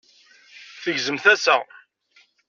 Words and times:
tgezzem 0.81 1.17
tasa. 1.23 1.57